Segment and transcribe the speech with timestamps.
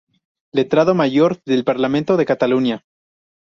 [0.51, 2.85] Letrado Mayor del Parlamento de Cataluña.